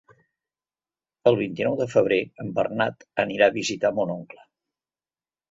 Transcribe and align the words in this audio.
El 1.31 1.37
vint-i-nou 1.39 1.75
de 1.81 1.87
febrer 1.91 2.17
en 2.45 2.49
Bernat 2.57 3.07
anirà 3.27 3.51
a 3.53 3.57
visitar 3.61 3.93
mon 4.01 4.17
oncle. 4.17 4.43